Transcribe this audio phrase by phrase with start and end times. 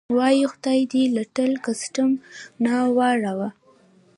[0.17, 2.09] وایي: خدای دې له ټل کسټم
[2.63, 3.49] نه واړوه.